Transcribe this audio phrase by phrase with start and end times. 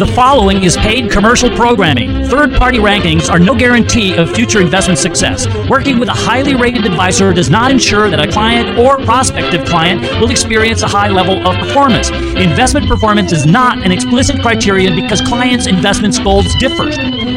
[0.00, 2.24] The following is paid commercial programming.
[2.24, 5.46] Third party rankings are no guarantee of future investment success.
[5.68, 10.00] Working with a highly rated advisor does not ensure that a client or prospective client
[10.18, 12.08] will experience a high level of performance.
[12.08, 16.88] Investment performance is not an explicit criterion because clients' investment goals differ.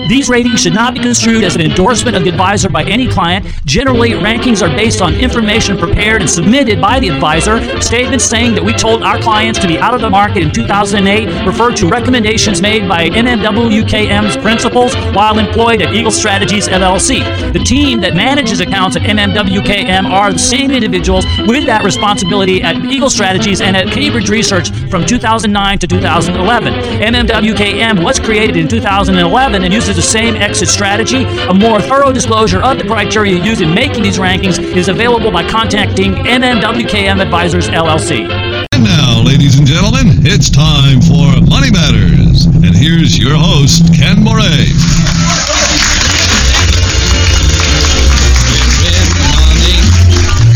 [0.07, 3.45] These ratings should not be construed as an endorsement of the advisor by any client.
[3.65, 7.59] Generally, rankings are based on information prepared and submitted by the advisor.
[7.81, 11.45] Statements saying that we told our clients to be out of the market in 2008
[11.45, 17.53] refer to recommendations made by MMWKM's principals while employed at Eagle Strategies LLC.
[17.53, 22.75] The team that manages accounts at MMWKM are the same individuals with that responsibility at
[22.85, 26.73] Eagle Strategies and at Cambridge Research from 2009 to 2011.
[26.73, 31.23] MMWKM was created in 2011 and uses the same exit strategy.
[31.49, 35.47] A more thorough disclosure of the criteria used in making these rankings is available by
[35.47, 38.27] contacting MMWKM Advisors LLC.
[38.73, 42.22] And now, ladies and gentlemen, it's time for Money Matters.
[42.65, 44.71] And here's your host, Ken Moray.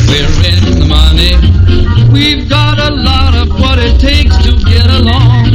[0.07, 1.35] We're in the money.
[2.09, 5.51] We've got a lot of what it takes to get along.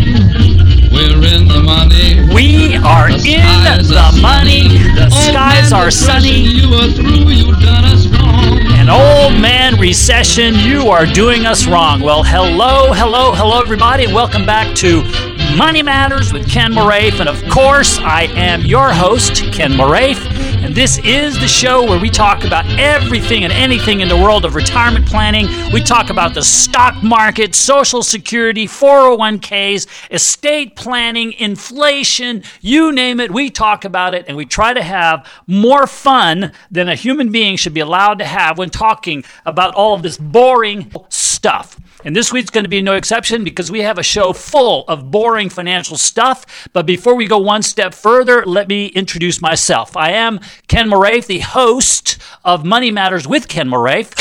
[0.93, 2.21] We're in the money.
[2.35, 4.69] We are in skies the are money.
[4.95, 6.39] The Old skies man are sunny.
[6.39, 7.31] You are through.
[7.31, 8.61] You done us wrong.
[8.77, 12.03] An old man recession, you are doing us wrong.
[12.03, 17.21] Well, hello, hello, hello, everybody, and welcome back to Money Matters with Ken Moraif.
[17.21, 20.25] And of course, I am your host, Ken Moraif.
[20.65, 24.45] And this is the show where we talk about everything and anything in the world
[24.45, 25.47] of retirement planning.
[25.73, 33.31] We talk about the stock market, Social Security, 401ks, estate planning, inflation, you name it.
[33.31, 37.57] We talk about it and we try to have more fun than a human being
[37.57, 41.77] should be allowed to have when talking about all of this boring stuff.
[42.05, 45.11] And this week's going to be no exception because we have a show full of
[45.11, 46.69] boring financial stuff.
[46.73, 49.97] But before we go one step further, let me introduce myself.
[49.97, 54.13] I am Ken Moraif, the host of Money Matters with Ken Moraif.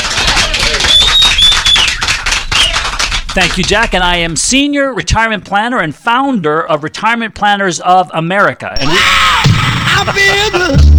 [3.34, 3.94] Thank you, Jack.
[3.94, 8.76] And I am senior retirement planner and founder of Retirement Planners of America.
[8.78, 8.96] And we,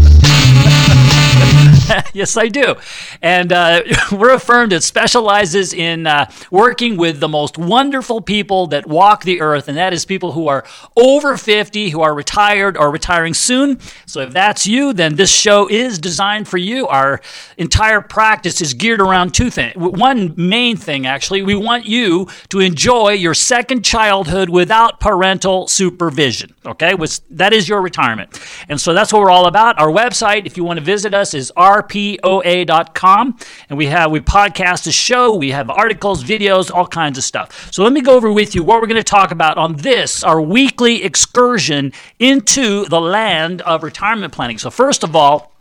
[2.13, 2.75] yes, I do.
[3.21, 3.81] And uh,
[4.11, 9.23] we're a firm that specializes in uh, working with the most wonderful people that walk
[9.23, 10.65] the earth, and that is people who are
[10.95, 13.79] over 50, who are retired or retiring soon.
[14.05, 16.87] So if that's you, then this show is designed for you.
[16.87, 17.21] Our
[17.57, 19.75] entire practice is geared around two things.
[19.75, 26.53] One main thing, actually, we want you to enjoy your second childhood without parental supervision.
[26.65, 26.95] Okay,
[27.31, 28.39] that is your retirement.
[28.69, 29.79] And so that's what we're all about.
[29.79, 31.51] Our website, if you want to visit us, is
[31.87, 33.37] rpoa.com.
[33.69, 37.71] And we have, we podcast a show, we have articles, videos, all kinds of stuff.
[37.71, 40.23] So let me go over with you what we're going to talk about on this,
[40.23, 44.57] our weekly excursion into the land of retirement planning.
[44.57, 45.51] So, first of all,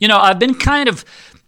[0.00, 1.04] you know, I've been kind of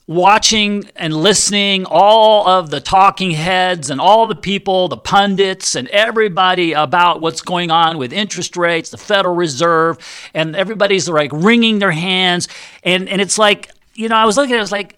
[0.06, 5.88] watching and listening all of the talking heads and all the people, the pundits and
[5.88, 9.98] everybody about what's going on with interest rates, the Federal Reserve,
[10.34, 12.48] and everybody's like wringing their hands.
[12.82, 14.96] And, and it's like, you know, I was looking at it, I was like,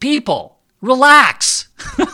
[0.00, 1.68] people, relax.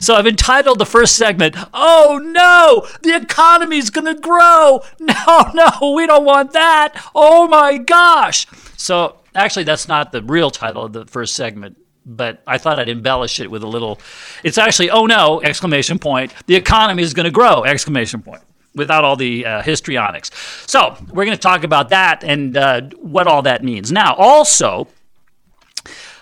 [0.00, 4.82] So I've entitled the first segment, Oh no, the economy's gonna grow.
[5.00, 6.94] No, no, we don't want that.
[7.14, 8.46] Oh my gosh.
[8.76, 11.76] So actually, that's not the real title of the first segment.
[12.10, 14.00] But I thought I'd embellish it with a little.
[14.42, 15.42] It's actually, oh no!
[15.42, 16.32] Exclamation point!
[16.46, 17.64] The economy is going to grow!
[17.64, 18.42] Exclamation point!
[18.74, 20.30] Without all the uh, histrionics.
[20.66, 23.92] So we're going to talk about that and uh, what all that means.
[23.92, 24.88] Now, also,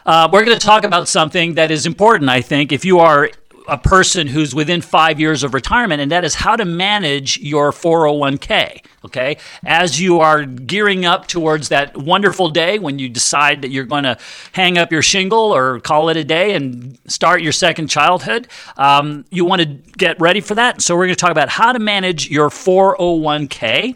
[0.05, 3.31] uh, we're going to talk about something that is important, I think, if you are
[3.69, 7.73] a person who's within five years of retirement, and that is how to manage your
[7.73, 8.83] 401k.
[9.05, 13.85] Okay, as you are gearing up towards that wonderful day when you decide that you're
[13.85, 14.19] going to
[14.51, 19.25] hang up your shingle or call it a day and start your second childhood, um,
[19.31, 19.67] you want to
[19.97, 20.83] get ready for that.
[20.83, 23.95] So we're going to talk about how to manage your 401k.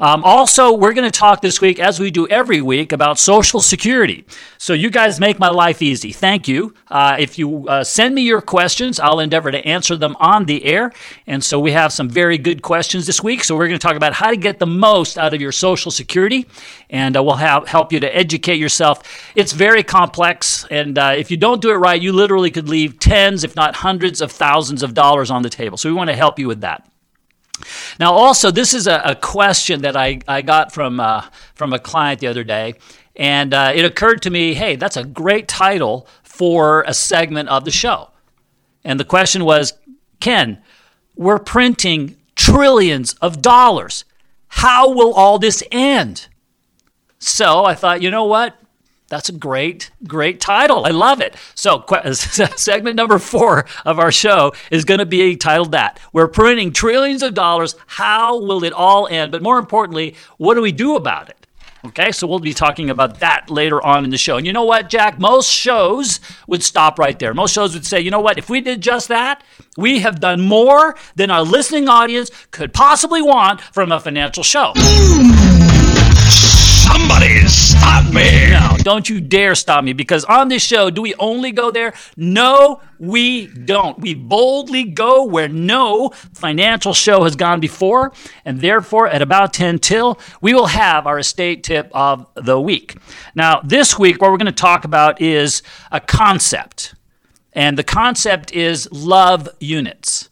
[0.00, 3.60] Um, also, we're going to talk this week, as we do every week, about Social
[3.60, 4.24] Security.
[4.58, 6.12] So you guys make my life easy.
[6.12, 6.74] Thank you.
[6.88, 10.64] Uh, if you uh, send me your questions, I'll endeavor to answer them on the
[10.64, 10.92] air.
[11.26, 13.44] And so we have some very good questions this week.
[13.44, 15.90] So we're going to talk about how to get the most out of your Social
[15.90, 16.46] Security,
[16.90, 19.32] and uh, we'll have, help you to educate yourself.
[19.34, 22.98] It's very complex, and uh, if you don't do it right, you literally could leave
[22.98, 25.76] tens, if not hundreds of thousands of dollars on the table.
[25.76, 26.88] So we want to help you with that.
[28.00, 31.78] Now, also, this is a, a question that I, I got from, uh, from a
[31.78, 32.74] client the other day,
[33.16, 37.64] and uh, it occurred to me hey, that's a great title for a segment of
[37.64, 38.11] the show.
[38.84, 39.74] And the question was
[40.20, 40.62] Ken,
[41.16, 44.04] we're printing trillions of dollars.
[44.48, 46.28] How will all this end?
[47.18, 48.56] So I thought, you know what?
[49.08, 50.86] That's a great, great title.
[50.86, 51.34] I love it.
[51.54, 51.84] So,
[52.56, 56.00] segment number four of our show is going to be titled that.
[56.14, 57.76] We're printing trillions of dollars.
[57.86, 59.30] How will it all end?
[59.30, 61.46] But more importantly, what do we do about it?
[61.84, 64.36] Okay, so we'll be talking about that later on in the show.
[64.36, 65.18] And you know what, Jack?
[65.18, 67.34] Most shows would stop right there.
[67.34, 69.42] Most shows would say, you know what, if we did just that,
[69.76, 74.72] we have done more than our listening audience could possibly want from a financial show.
[78.82, 81.94] Don't you dare stop me because on this show, do we only go there?
[82.16, 83.98] No, we don't.
[83.98, 88.12] We boldly go where no financial show has gone before,
[88.44, 92.96] and therefore, at about 10 till, we will have our estate tip of the week.
[93.34, 96.94] Now, this week, what we're going to talk about is a concept,
[97.52, 100.28] and the concept is love units.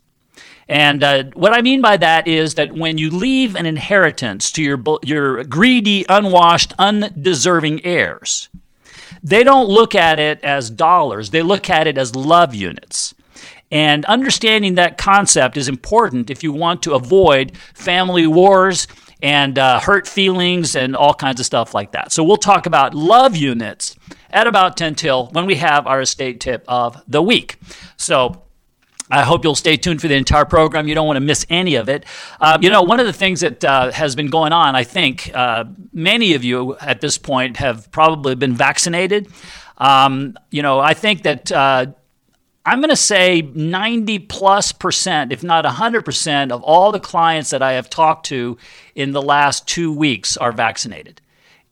[0.70, 4.62] And uh, what I mean by that is that when you leave an inheritance to
[4.62, 8.49] your, your greedy, unwashed, undeserving heirs,
[9.20, 13.17] they don't look at it as dollars, they look at it as love units.
[13.72, 18.87] And understanding that concept is important if you want to avoid family wars
[19.20, 22.12] and uh, hurt feelings and all kinds of stuff like that.
[22.12, 23.96] So we'll talk about love units
[24.31, 27.58] at about 10 till when we have our estate tip of the week.
[27.96, 28.44] So
[29.10, 30.86] I hope you'll stay tuned for the entire program.
[30.86, 32.04] You don't want to miss any of it.
[32.40, 35.30] Uh, you know, one of the things that uh, has been going on, I think
[35.34, 39.28] uh, many of you at this point have probably been vaccinated.
[39.78, 41.86] Um, you know, I think that uh,
[42.64, 47.50] I'm going to say 90 plus percent, if not 100 percent, of all the clients
[47.50, 48.58] that I have talked to
[48.94, 51.20] in the last two weeks are vaccinated.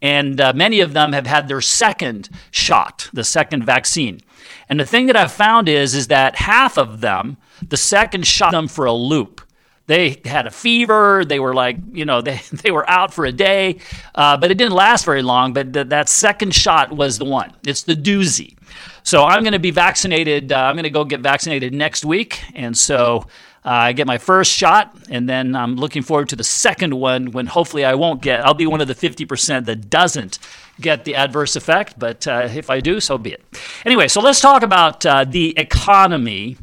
[0.00, 4.20] And uh, many of them have had their second shot, the second vaccine.
[4.68, 7.36] And the thing that I've found is, is that half of them,
[7.66, 9.40] the second shot them for a loop.
[9.86, 11.24] They had a fever.
[11.24, 13.78] They were like, you know, they, they were out for a day,
[14.14, 15.52] uh, but it didn't last very long.
[15.52, 17.52] But th- that second shot was the one.
[17.66, 18.56] It's the doozy.
[19.02, 20.52] So I'm going to be vaccinated.
[20.52, 22.40] Uh, I'm going to go get vaccinated next week.
[22.54, 23.26] And so
[23.64, 27.46] I get my first shot, and then I'm looking forward to the second one when
[27.46, 30.38] hopefully I won't get, I'll be one of the 50% that doesn't
[30.80, 33.44] get the adverse effect, but uh, if I do, so be it.
[33.84, 36.56] Anyway, so let's talk about uh, the economy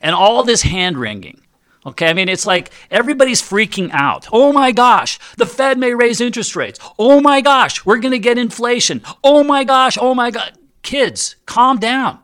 [0.00, 1.40] and all this hand wringing.
[1.84, 4.28] Okay, I mean, it's like everybody's freaking out.
[4.32, 6.78] Oh my gosh, the Fed may raise interest rates.
[6.96, 9.02] Oh my gosh, we're going to get inflation.
[9.24, 10.52] Oh my gosh, oh my God.
[10.82, 12.20] Kids, calm down.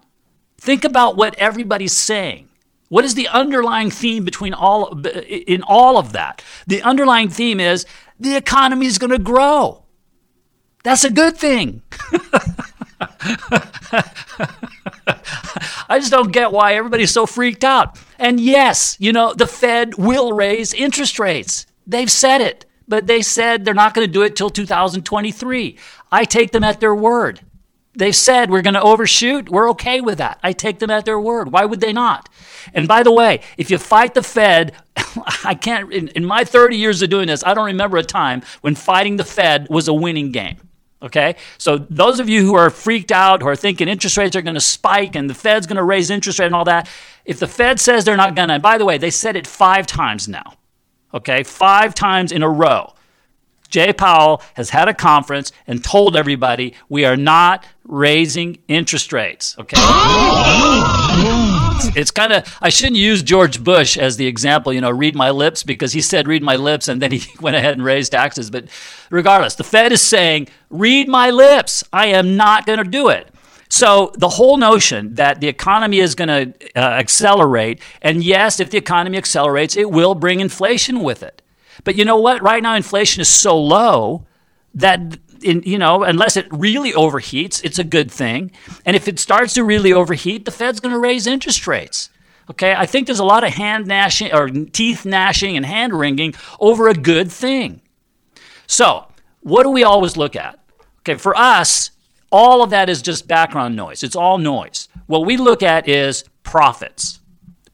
[0.59, 2.48] Think about what everybody's saying.
[2.89, 6.43] What is the underlying theme between all in all of that?
[6.67, 7.85] The underlying theme is
[8.19, 9.85] the economy is going to grow.
[10.85, 11.83] That's a good thing.
[15.89, 17.99] I just don't get why everybody's so freaked out.
[18.19, 21.67] And yes, you know, the Fed will raise interest rates.
[21.87, 25.79] They've said it, but they said they're not going to do it till 2023.
[26.11, 27.41] I take them at their word.
[27.99, 29.49] They said we're going to overshoot.
[29.49, 30.39] We're okay with that.
[30.41, 31.51] I take them at their word.
[31.51, 32.29] Why would they not?
[32.73, 34.73] And by the way, if you fight the Fed,
[35.45, 38.43] I can't, in, in my 30 years of doing this, I don't remember a time
[38.61, 40.59] when fighting the Fed was a winning game.
[41.03, 41.35] Okay?
[41.59, 44.55] So those of you who are freaked out, who are thinking interest rates are going
[44.55, 46.89] to spike and the Fed's going to raise interest rate and all that,
[47.25, 49.89] if the Fed says they're not going to, by the way, they said it five
[49.89, 50.55] times now.
[51.13, 51.43] Okay?
[51.43, 52.95] Five times in a row.
[53.69, 59.57] Jay Powell has had a conference and told everybody we are not raising interest rates.
[59.59, 59.77] Okay.
[61.97, 65.31] It's, kind of, I shouldn't use George Bush as the example, you know, read my
[65.31, 68.51] lips, because he said read my lips and then he went ahead and raised taxes.
[68.51, 68.67] But
[69.11, 71.85] regardless, the Fed is saying, read my lips.
[71.93, 73.31] I am not going to do it.
[73.71, 78.71] So the whole notion that the economy is going to uh, accelerate, and yes, if
[78.71, 81.43] the economy accelerates, it will bring inflation with it.
[81.85, 82.43] But you know what?
[82.43, 84.27] Right now, inflation is so low
[84.75, 88.51] that in, you know, unless it really overheats, it's a good thing.
[88.85, 92.11] And if it starts to really overheat, the Fed's going to raise interest rates.
[92.51, 96.35] Okay, I think there's a lot of hand gnashing or teeth gnashing and hand wringing
[96.59, 97.83] over a good thing.
[98.67, 99.07] So,
[99.41, 100.59] what do we always look at?
[101.01, 101.91] Okay, for us,
[102.33, 104.03] all of that is just background noise.
[104.03, 104.89] It's all noise.
[105.07, 107.21] What we look at is profits.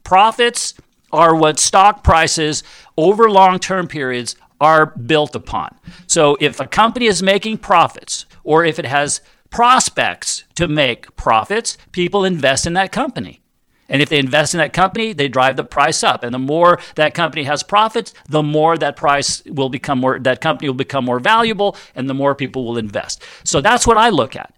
[0.03, 0.73] Profits
[1.15, 2.63] are what stock prices
[2.97, 5.75] over long term periods are built upon.
[6.07, 11.77] So if a company is making profits or if it has prospects to make profits,
[11.91, 13.41] people invest in that company.
[13.87, 16.23] And if they invest in that company, they drive the price up.
[16.23, 20.41] And the more that company has profits, the more that price will become more that
[20.41, 23.23] company will become more valuable and the more people will invest.
[23.43, 24.53] So that's what I look at.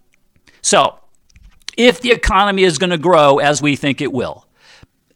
[0.62, 0.98] So,
[1.76, 4.47] if the economy is going to grow as we think it will,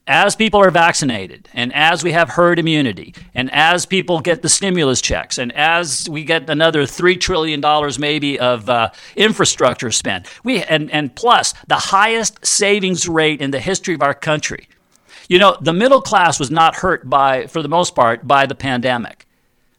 [0.07, 4.49] as people are vaccinated and as we have herd immunity and as people get the
[4.49, 7.63] stimulus checks and as we get another $3 trillion
[8.01, 13.61] maybe of uh, infrastructure spent we and, and plus the highest savings rate in the
[13.61, 14.69] history of our country.
[15.29, 18.57] You know the middle class was not hurt by for the most part by the
[18.57, 19.27] pandemic.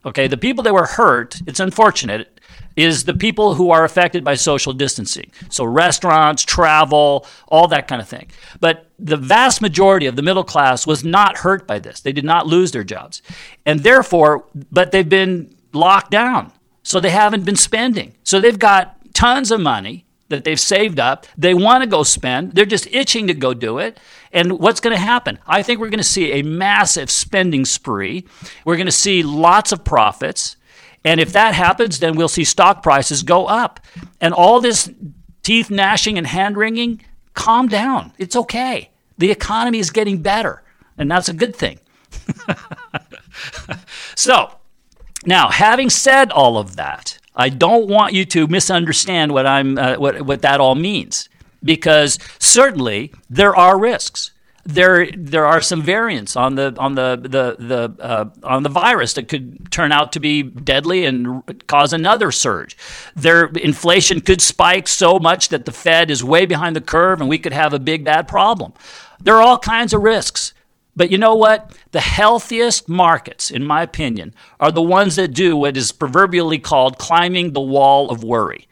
[0.06, 2.40] Okay the people that were hurt it's unfortunate
[2.76, 5.32] is the people who are affected by social distancing.
[5.50, 8.30] So, restaurants, travel, all that kind of thing.
[8.60, 12.00] But the vast majority of the middle class was not hurt by this.
[12.02, 13.22] They did not lose their jobs.
[13.66, 16.52] And therefore, but they've been locked down.
[16.84, 18.14] So, they haven't been spending.
[18.24, 21.28] So, they've got tons of money that they've saved up.
[21.38, 22.54] They want to go spend.
[22.54, 24.00] They're just itching to go do it.
[24.32, 25.38] And what's going to happen?
[25.46, 28.26] I think we're going to see a massive spending spree.
[28.66, 30.58] We're going to see lots of profits.
[31.06, 33.80] And if that happens, then we'll see stock prices go up.
[34.22, 34.90] And all this
[35.44, 37.02] teeth gnashing and hand wringing,
[37.34, 38.14] calm down.
[38.18, 38.90] It's okay.
[39.18, 40.64] The economy is getting better,
[40.98, 41.80] and that's a good thing.
[44.16, 44.56] so,
[45.26, 49.96] now, having said all of that, I don't want you to misunderstand what I'm uh,
[49.96, 51.30] what what that all means
[51.64, 54.32] because certainly there are risks
[54.66, 59.14] there there are some variants on the on the the the uh, on the virus
[59.14, 62.78] that could turn out to be deadly and cause another surge.
[63.16, 67.30] Their inflation could spike so much that the Fed is way behind the curve and
[67.30, 68.74] we could have a big bad problem.
[69.20, 70.54] There are all kinds of risks.
[70.96, 71.76] But you know what?
[71.92, 77.00] The healthiest markets, in my opinion, are the ones that do what is proverbially called
[77.00, 78.68] climbing the wall of worry.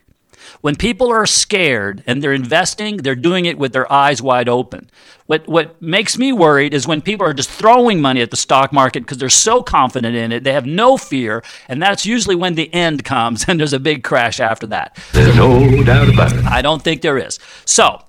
[0.61, 4.89] When people are scared and they're investing, they're doing it with their eyes wide open.
[5.25, 8.71] What, what makes me worried is when people are just throwing money at the stock
[8.71, 12.55] market because they're so confident in it, they have no fear, and that's usually when
[12.55, 14.97] the end comes and there's a big crash after that.
[15.13, 16.45] There's no doubt about it.
[16.45, 17.39] I don't think there is.
[17.65, 18.03] So,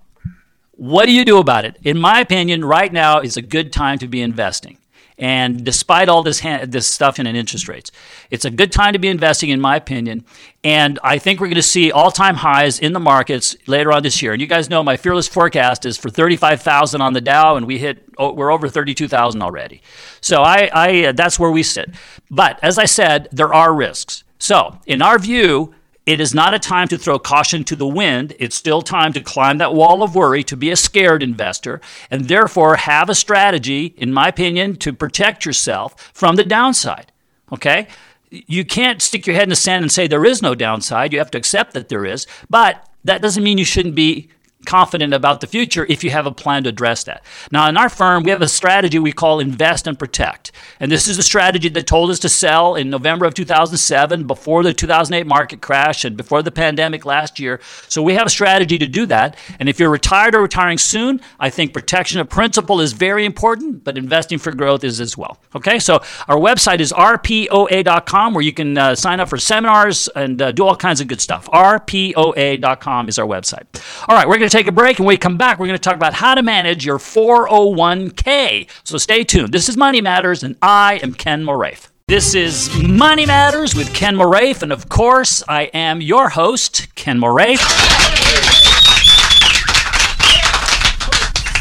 [0.72, 1.78] what do you do about it?
[1.84, 4.78] In my opinion, right now is a good time to be investing.
[5.18, 7.92] And despite all this this stuff in interest rates,
[8.30, 10.24] it's a good time to be investing, in my opinion.
[10.64, 14.02] And I think we're going to see all time highs in the markets later on
[14.02, 14.32] this year.
[14.32, 17.56] And you guys know my fearless forecast is for thirty five thousand on the Dow,
[17.56, 19.82] and we hit oh, we're over thirty two thousand already.
[20.20, 21.90] So I, I uh, that's where we sit.
[22.30, 24.24] But as I said, there are risks.
[24.38, 28.34] So in our view, it is not a time to throw caution to the wind.
[28.40, 31.80] It's still time to climb that wall of worry, to be a scared investor,
[32.10, 37.12] and therefore have a strategy, in my opinion, to protect yourself from the downside.
[37.52, 37.86] Okay?
[38.30, 41.12] You can't stick your head in the sand and say there is no downside.
[41.12, 44.28] You have to accept that there is, but that doesn't mean you shouldn't be
[44.64, 47.24] confident about the future if you have a plan to address that.
[47.50, 50.52] Now, in our firm, we have a strategy we call invest and protect.
[50.80, 54.62] And this is a strategy that told us to sell in November of 2007, before
[54.62, 57.60] the 2008 market crash and before the pandemic last year.
[57.88, 59.36] So we have a strategy to do that.
[59.58, 63.84] And if you're retired or retiring soon, I think protection of principal is very important,
[63.84, 65.38] but investing for growth is as well.
[65.54, 70.40] Okay, so our website is rpoa.com where you can uh, sign up for seminars and
[70.40, 71.48] uh, do all kinds of good stuff.
[71.52, 73.64] rpoa.com is our website.
[74.08, 75.82] All right, we're going to take a break, and we come back, we're going to
[75.82, 78.68] talk about how to manage your 401k.
[78.84, 79.52] So stay tuned.
[79.52, 81.88] This is Money Matters, and I am Ken Moraif.
[82.06, 87.18] This is Money Matters with Ken Moraif, and of course, I am your host, Ken
[87.18, 88.81] Moraif.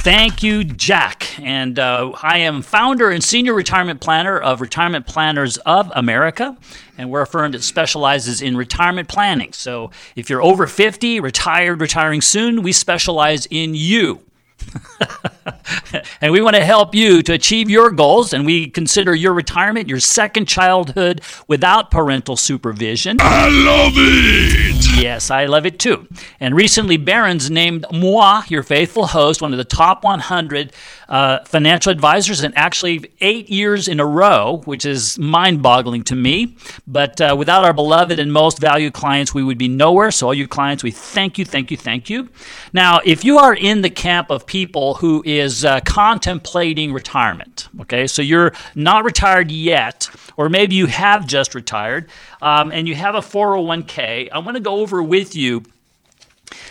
[0.04, 1.40] Thank you, Jack.
[1.40, 6.58] And uh, I am founder and senior retirement planner of Retirement Planners of America.
[6.98, 9.54] And we're a firm that specializes in retirement planning.
[9.54, 14.24] So if you're over 50, retired, retiring soon, we specialize in you.
[16.22, 18.34] and we want to help you to achieve your goals.
[18.34, 23.18] And we consider your retirement your second childhood without parental supervision.
[23.20, 25.02] I love it!
[25.02, 26.08] Yes, I love it too.
[26.40, 30.74] And recently, Barron's named moi, your faithful host, one of the top 100
[31.10, 36.16] uh, financial advisors, and actually eight years in a row, which is mind boggling to
[36.16, 36.56] me.
[36.88, 40.12] But uh, without our beloved and most valued clients, we would be nowhere.
[40.12, 42.30] So, all you clients, we thank you, thank you, thank you.
[42.74, 48.06] Now, if you are in the camp of people who is uh, contemplating retirement, okay,
[48.06, 52.10] so you're not retired yet, or maybe you have just retired,
[52.42, 55.64] um, and you have a 401k, I want to go over with you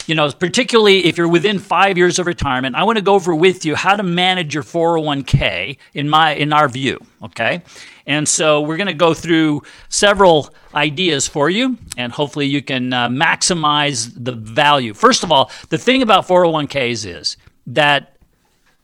[0.07, 3.35] you know, particularly if you're within five years of retirement, I want to go over
[3.35, 6.99] with you how to manage your 401k in my in our view.
[7.23, 7.63] Okay,
[8.07, 12.93] and so we're going to go through several ideas for you, and hopefully you can
[12.93, 14.93] uh, maximize the value.
[14.93, 18.17] First of all, the thing about 401ks is that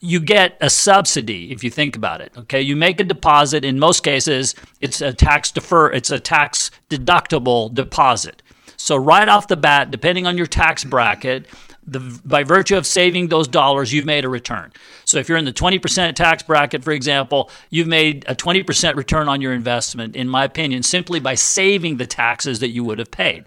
[0.01, 2.33] you get a subsidy if you think about it.
[2.37, 3.65] Okay, you make a deposit.
[3.65, 5.91] In most cases, it's a tax defer.
[5.91, 8.43] It's a tax deductible deposit.
[8.77, 11.47] So right off the bat, depending on your tax bracket,
[11.87, 14.73] the, by virtue of saving those dollars, you've made a return.
[15.05, 19.29] So if you're in the 20% tax bracket, for example, you've made a 20% return
[19.29, 23.11] on your investment, in my opinion, simply by saving the taxes that you would have
[23.11, 23.45] paid.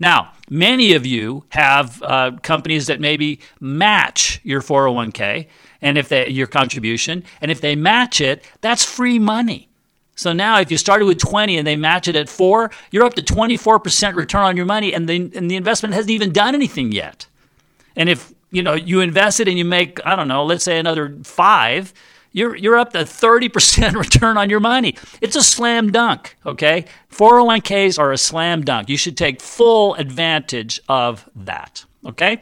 [0.00, 5.46] Now, many of you have uh, companies that maybe match your 401k
[5.82, 9.68] and if they your contribution, and if they match it, that's free money.
[10.14, 13.14] So now, if you started with 20 and they match it at four, you're up
[13.14, 16.92] to 24% return on your money, and the, and the investment hasn't even done anything
[16.92, 17.26] yet.
[17.96, 20.78] And if you know you invest it and you make I don't know, let's say
[20.78, 21.92] another five,
[22.32, 24.96] you're you're up to 30% return on your money.
[25.20, 26.86] It's a slam dunk, okay?
[27.10, 28.88] 401k's are a slam dunk.
[28.88, 32.40] You should take full advantage of that, okay?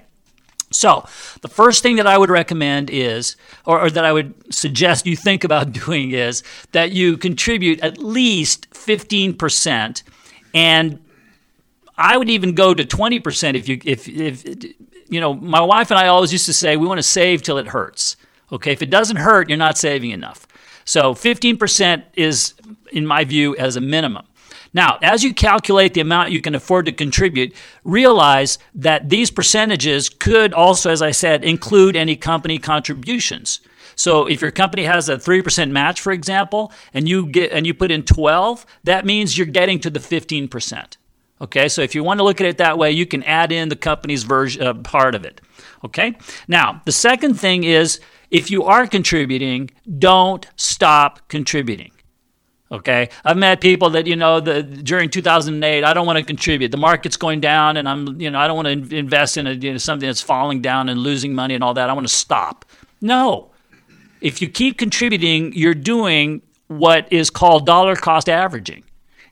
[0.71, 1.07] So,
[1.41, 5.17] the first thing that I would recommend is, or, or, that I would suggest you
[5.17, 6.43] think about doing is
[6.73, 10.03] that you contribute at least 15%.
[10.55, 11.01] And
[11.97, 14.45] I would even go to 20% if you, if, if,
[15.09, 17.57] you know, my wife and I always used to say we want to save till
[17.57, 18.17] it hurts.
[18.53, 20.47] Okay, if it doesn't hurt, you're not saving enough.
[20.85, 22.55] So 15% is,
[22.93, 24.27] in my view, as a minimum.
[24.73, 30.09] Now, as you calculate the amount you can afford to contribute, realize that these percentages
[30.09, 33.61] could also, as I said, include any company contributions.
[33.97, 37.75] So if your company has a 3% match, for example, and you get and you
[37.75, 40.97] put in 12, that means you're getting to the 15%.
[41.41, 43.69] Okay, so if you want to look at it that way, you can add in
[43.69, 45.41] the company's version uh, part of it.
[45.85, 51.93] Okay, now the second thing is if you are contributing, don't stop contributing.
[52.71, 56.71] Okay, I've met people that you know the during 2008, I don't want to contribute.
[56.71, 59.53] The market's going down, and I'm you know I don't want to invest in a,
[59.53, 61.89] you know, something that's falling down and losing money and all that.
[61.89, 62.67] I want to stop.
[63.01, 63.53] No,
[64.21, 68.85] if you keep contributing, you're doing what is called dollar cost averaging.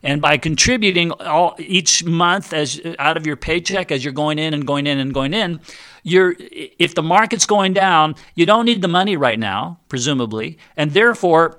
[0.02, 4.54] And by contributing all, each month as out of your paycheck as you're going in
[4.54, 5.60] and going in and going in,
[6.06, 10.92] you're if the market's going down, you don't need the money right now, presumably, and
[10.92, 11.58] therefore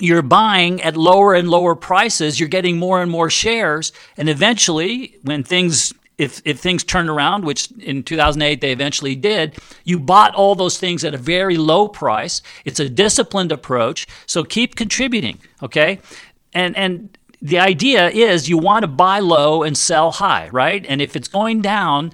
[0.00, 5.16] you're buying at lower and lower prices, you're getting more and more shares, and eventually
[5.22, 10.34] when things if, if things turn around, which in 2008 they eventually did, you bought
[10.34, 12.42] all those things at a very low price.
[12.64, 14.08] It's a disciplined approach.
[14.26, 16.00] So keep contributing, okay?
[16.52, 20.84] And and the idea is you want to buy low and sell high, right?
[20.88, 22.12] And if it's going down,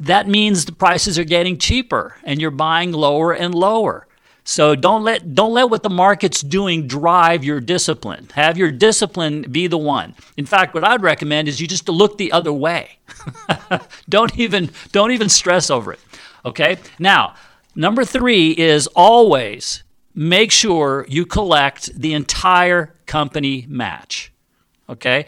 [0.00, 4.06] that means the prices are getting cheaper and you're buying lower and lower.
[4.44, 8.28] So don't let don't let what the market's doing drive your discipline.
[8.34, 10.14] Have your discipline be the one.
[10.38, 12.98] In fact, what I'd recommend is you just look the other way.
[14.08, 16.00] don't even don't even stress over it.
[16.46, 16.78] Okay?
[16.98, 17.34] Now,
[17.74, 19.82] number 3 is always
[20.14, 24.32] make sure you collect the entire company match.
[24.88, 25.26] Okay?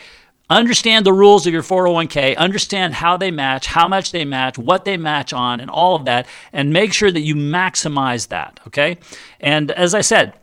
[0.51, 4.85] Understand the rules of your 401k, understand how they match, how much they match, what
[4.85, 8.59] they match on, and all of that, and make sure that you maximize that.
[8.67, 8.99] Okay?
[9.39, 10.35] And as I said,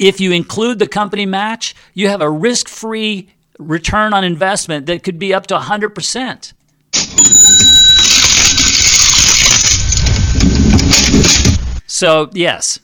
[0.00, 5.04] if you include the company match, you have a risk free return on investment that
[5.04, 6.52] could be up to 100%.
[12.00, 12.80] So yes.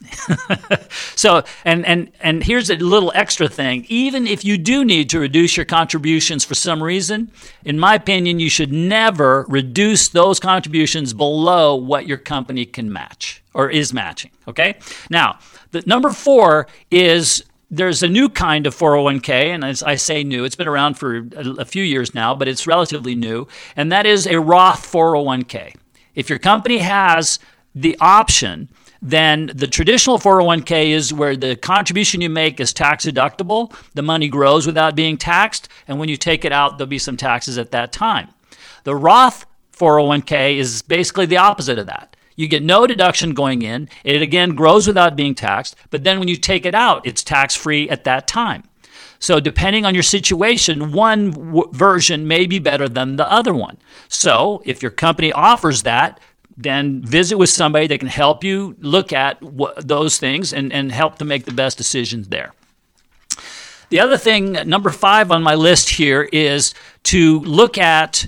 [1.17, 3.87] so and and and here's a little extra thing.
[3.89, 7.31] Even if you do need to reduce your contributions for some reason,
[7.65, 13.43] in my opinion, you should never reduce those contributions below what your company can match
[13.55, 14.33] or is matching.
[14.49, 14.77] Okay.
[15.09, 15.39] Now,
[15.71, 20.45] the number four is there's a new kind of 401k, and as I say new,
[20.45, 24.05] it's been around for a, a few years now, but it's relatively new, and that
[24.05, 25.75] is a Roth 401k.
[26.15, 27.39] If your company has
[27.75, 28.69] the option
[29.03, 33.75] then the traditional 401k is where the contribution you make is tax deductible.
[33.95, 37.17] The money grows without being taxed, and when you take it out, there'll be some
[37.17, 38.29] taxes at that time.
[38.85, 42.17] The Roth 401k is basically the opposite of that.
[42.37, 43.89] You get no deduction going in.
[44.05, 47.55] It again grows without being taxed, but then when you take it out, it's tax
[47.55, 48.65] free at that time.
[49.19, 53.79] So, depending on your situation, one w- version may be better than the other one.
[54.09, 56.21] So, if your company offers that,
[56.57, 59.39] then visit with somebody that can help you look at
[59.79, 62.53] those things and, and help to make the best decisions there.
[63.89, 68.27] The other thing, number five on my list here, is to look at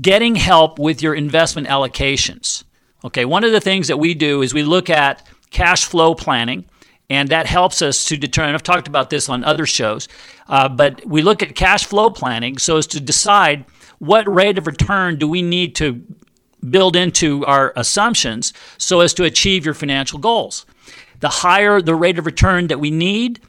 [0.00, 2.64] getting help with your investment allocations.
[3.04, 6.64] Okay, one of the things that we do is we look at cash flow planning,
[7.10, 8.54] and that helps us to determine.
[8.54, 10.06] I've talked about this on other shows,
[10.48, 13.64] uh, but we look at cash flow planning so as to decide
[13.98, 16.02] what rate of return do we need to
[16.68, 20.66] build into our assumptions so as to achieve your financial goals.
[21.20, 23.40] The higher the rate of return that we need,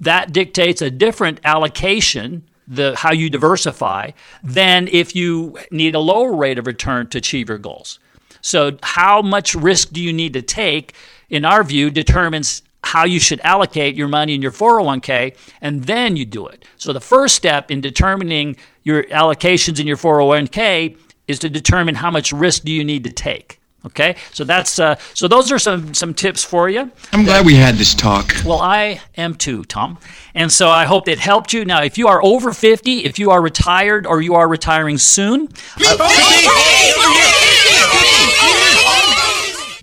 [0.00, 4.10] that dictates a different allocation, the how you diversify,
[4.42, 7.98] than if you need a lower rate of return to achieve your goals.
[8.40, 10.94] So, how much risk do you need to take,
[11.28, 16.16] in our view, determines how you should allocate your money in your 401k, and then
[16.16, 16.64] you do it.
[16.76, 20.96] So, the first step in determining your allocations in your 401k
[21.28, 23.60] is to determine how much risk do you need to take.
[23.86, 26.90] Okay, so that's uh, so those are some some tips for you.
[27.12, 28.34] I'm glad we had this talk.
[28.44, 29.98] Well, I am too, Tom,
[30.34, 31.64] and so I hope it helped you.
[31.64, 35.48] Now, if you are over 50, if you are retired or you are retiring soon,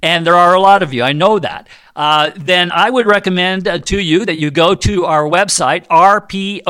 [0.06, 1.68] and there are a lot of you, I know that.
[1.96, 6.64] Uh, then I would recommend uh, to you that you go to our website, rpoa.com,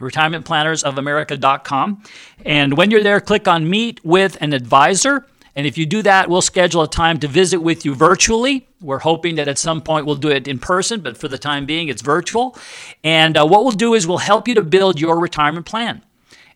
[0.00, 2.02] retirementplannersofamerica.com.
[2.44, 5.24] And when you're there, click on Meet with an Advisor.
[5.54, 8.66] And if you do that, we'll schedule a time to visit with you virtually.
[8.80, 11.64] We're hoping that at some point we'll do it in person, but for the time
[11.64, 12.58] being, it's virtual.
[13.04, 16.02] And uh, what we'll do is we'll help you to build your retirement plan.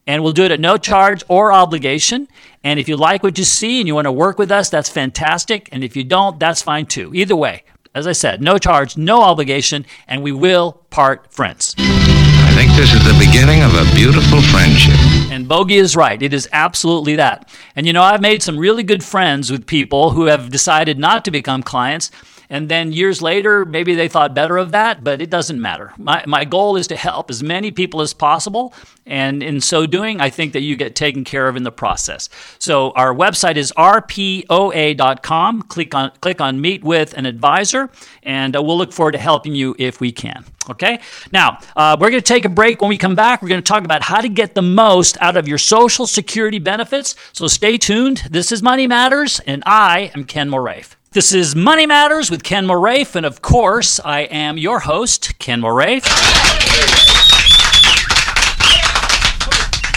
[0.09, 2.29] And we'll do it at no charge or obligation.
[2.65, 4.89] And if you like what you see and you want to work with us, that's
[4.89, 5.69] fantastic.
[5.71, 7.15] And if you don't, that's fine too.
[7.15, 7.63] Either way,
[7.95, 11.75] as I said, no charge, no obligation, and we will part friends.
[11.79, 14.99] I think this is the beginning of a beautiful friendship.
[15.31, 16.21] And Bogey is right.
[16.23, 17.53] It is absolutely that.
[17.77, 21.25] And you know, I've made some really good friends with people who have decided not
[21.27, 22.11] to become clients.
[22.51, 25.93] And then years later, maybe they thought better of that, but it doesn't matter.
[25.99, 28.73] My, my goal is to help as many people as possible.
[29.05, 32.29] And in so doing, I think that you get taken care of in the process.
[32.59, 35.63] So our website is rpoa.com.
[35.63, 37.91] Click on, click on Meet with an Advisor,
[38.23, 40.45] and uh, we'll look forward to helping you if we can.
[40.71, 41.01] Okay?
[41.33, 42.81] Now, uh, we're going to take a break.
[42.83, 45.37] When we come back, we're going to talk about how to get the most out
[45.37, 47.15] of your Social Security benefits.
[47.33, 48.25] So stay tuned.
[48.31, 50.98] This is Money Matters, and I am Ken Moraif.
[51.13, 55.63] This is Money Matters with Ken Moraif, and of course, I am your host, Ken
[55.63, 56.03] Moraif.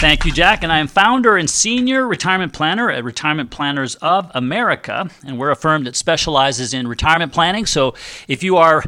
[0.00, 0.62] Thank you, Jack.
[0.62, 5.10] And I am founder and senior retirement planner at Retirement Planners of America.
[5.26, 7.66] And we're a firm that specializes in retirement planning.
[7.66, 7.92] So
[8.26, 8.82] if you are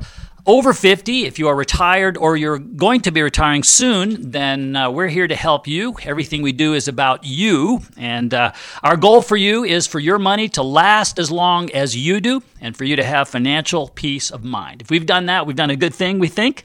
[0.47, 4.91] over 50, if you are retired or you're going to be retiring soon, then uh,
[4.91, 5.97] we're here to help you.
[6.03, 7.81] Everything we do is about you.
[7.97, 8.53] And uh,
[8.83, 12.43] our goal for you is for your money to last as long as you do
[12.61, 14.83] and for you to have financial peace of mind.
[14.83, 16.65] If we've done that, we've done a good thing, we think.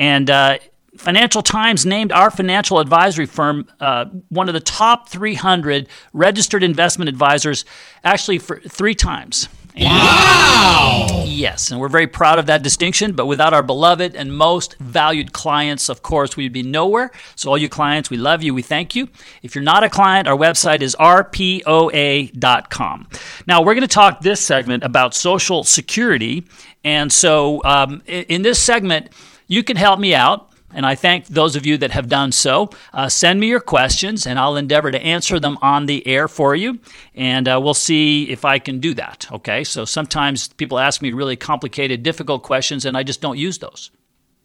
[0.00, 0.58] And uh,
[0.96, 7.08] Financial Times named our financial advisory firm uh, one of the top 300 registered investment
[7.08, 7.64] advisors,
[8.04, 9.48] actually, for three times.
[9.76, 11.24] Wow!
[11.26, 13.12] Yes, and we're very proud of that distinction.
[13.12, 17.10] But without our beloved and most valued clients, of course, we'd be nowhere.
[17.36, 18.54] So, all you clients, we love you.
[18.54, 19.08] We thank you.
[19.42, 23.08] If you're not a client, our website is rpoa.com.
[23.46, 26.46] Now, we're going to talk this segment about Social Security.
[26.84, 29.10] And so, um, in this segment,
[29.46, 32.70] you can help me out and I thank those of you that have done so.
[32.92, 36.54] Uh, send me your questions, and I'll endeavor to answer them on the air for
[36.54, 36.78] you,
[37.14, 39.26] and uh, we'll see if I can do that.
[39.32, 43.58] Okay, so sometimes people ask me really complicated, difficult questions, and I just don't use
[43.58, 43.90] those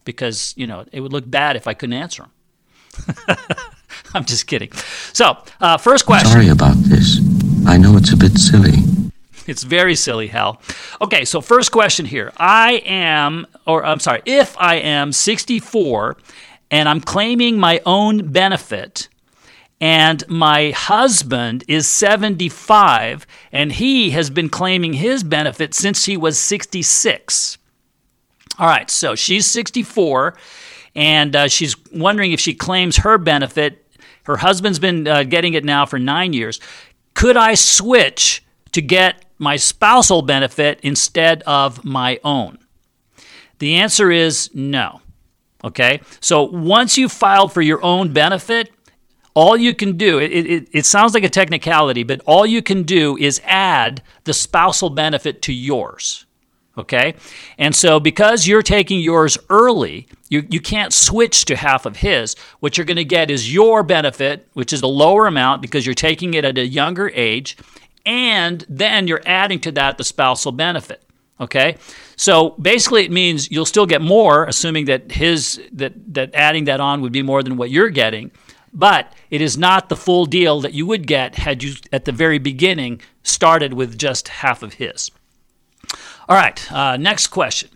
[0.04, 3.26] because you know it would look bad if I couldn't answer them.
[4.14, 4.72] I'm just kidding.
[5.12, 6.30] So, uh, first question.
[6.30, 7.20] Sorry about this.
[7.66, 8.97] I know it's a bit silly.
[9.48, 10.60] It's very silly, Hal.
[11.00, 12.32] Okay, so first question here.
[12.36, 16.18] I am, or I'm sorry, if I am 64
[16.70, 19.08] and I'm claiming my own benefit,
[19.80, 26.38] and my husband is 75 and he has been claiming his benefit since he was
[26.38, 27.58] 66.
[28.58, 30.36] All right, so she's 64
[30.94, 33.86] and uh, she's wondering if she claims her benefit.
[34.24, 36.60] Her husband's been uh, getting it now for nine years.
[37.14, 42.58] Could I switch to get my spousal benefit instead of my own?
[43.58, 45.00] The answer is no.
[45.64, 46.00] Okay?
[46.20, 48.70] So once you filed for your own benefit,
[49.34, 52.82] all you can do, it, it, it, sounds like a technicality, but all you can
[52.82, 56.26] do is add the spousal benefit to yours.
[56.76, 57.14] Okay?
[57.56, 62.36] And so because you're taking yours early, you, you can't switch to half of his.
[62.60, 65.94] What you're going to get is your benefit, which is a lower amount because you're
[65.94, 67.56] taking it at a younger age,
[68.08, 71.02] and then you're adding to that the spousal benefit.
[71.40, 71.76] Okay,
[72.16, 76.80] so basically it means you'll still get more, assuming that his that that adding that
[76.80, 78.32] on would be more than what you're getting,
[78.72, 82.12] but it is not the full deal that you would get had you at the
[82.12, 85.12] very beginning started with just half of his.
[86.28, 87.68] All right, uh, next question.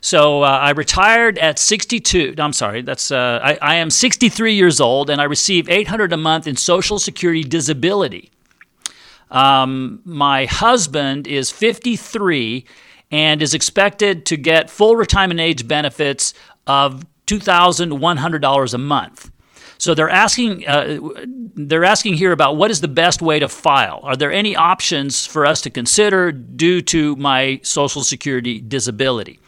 [0.00, 2.34] So uh, I retired at 62.
[2.38, 6.16] I'm sorry, that's uh, I, I am 63 years old, and I receive 800 a
[6.16, 8.30] month in Social Security disability.
[9.30, 12.64] Um, my husband is 53
[13.10, 16.34] and is expected to get full retirement age benefits
[16.66, 19.30] of $2,100 a month.
[19.78, 20.98] So they're asking uh,
[21.54, 24.00] they're asking here about what is the best way to file.
[24.02, 29.38] Are there any options for us to consider due to my Social Security disability?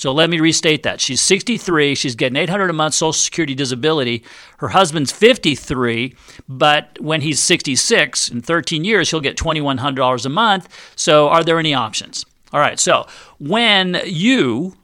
[0.00, 0.98] So let me restate that.
[0.98, 1.94] She's 63.
[1.94, 4.24] She's getting 800 a month Social Security disability.
[4.56, 6.14] Her husband's 53,
[6.48, 10.92] but when he's 66, in 13 years, he'll get $2,100 a month.
[10.96, 12.24] So are there any options?
[12.50, 12.80] All right.
[12.80, 13.06] So
[13.38, 14.74] when you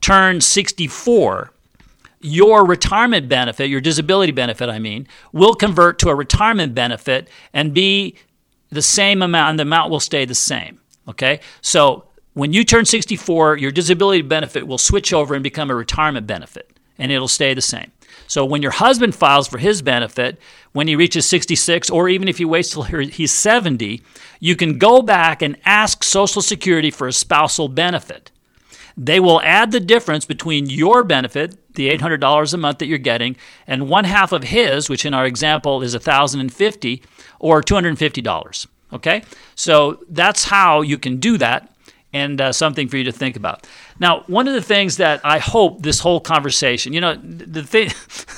[0.00, 1.52] turn 64,
[2.20, 7.74] your retirement benefit, your disability benefit, I mean, will convert to a retirement benefit and
[7.74, 8.14] be
[8.70, 10.78] the same amount, and the amount will stay the same.
[11.08, 11.40] Okay?
[11.60, 16.26] So when you turn 64, your disability benefit will switch over and become a retirement
[16.26, 17.92] benefit, and it'll stay the same.
[18.26, 20.38] So when your husband files for his benefit,
[20.72, 24.00] when he reaches 66, or even if he waits till he's 70,
[24.40, 28.30] you can go back and ask Social Security for a spousal benefit.
[28.96, 33.36] They will add the difference between your benefit, the $800 a month that you're getting,
[33.66, 37.02] and one half of his, which in our example is 1050
[37.38, 38.66] or $250.
[38.92, 39.22] Okay?
[39.54, 41.71] So that's how you can do that
[42.12, 43.66] and uh, something for you to think about.
[43.98, 47.90] Now, one of the things that I hope this whole conversation, you know, the thing,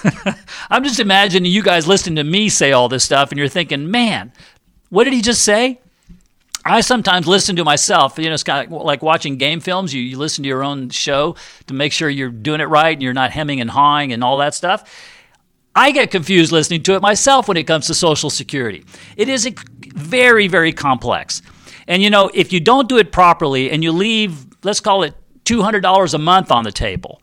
[0.71, 3.91] I'm just imagining you guys listening to me say all this stuff, and you're thinking,
[3.91, 4.33] man,
[4.91, 5.81] what did he just say?
[6.67, 8.19] I sometimes listen to myself.
[8.19, 9.93] You know, it's kind of like watching game films.
[9.93, 13.03] You, you listen to your own show to make sure you're doing it right and
[13.03, 15.13] you're not hemming and hawing and all that stuff.
[15.77, 18.85] I get confused listening to it myself when it comes to Social Security.
[19.17, 19.53] It is
[19.95, 21.43] very, very complex.
[21.87, 25.15] And you know, if you don't do it properly and you leave, let's call it
[25.45, 27.21] $200 a month on the table,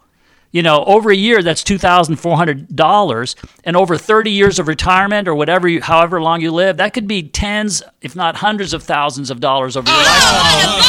[0.51, 5.67] you know, over a year that's $2,400 and over 30 years of retirement or whatever
[5.67, 9.39] you, however long you live, that could be tens, if not hundreds of thousands of
[9.39, 10.81] dollars over your lifetime.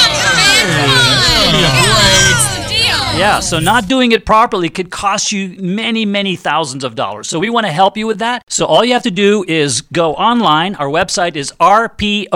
[3.14, 7.28] Yeah, so not doing it properly could cost you many, many thousands of dollars.
[7.28, 8.42] So we want to help you with that.
[8.50, 10.74] So all you have to do is go online.
[10.76, 12.32] Our website is rpoa.com.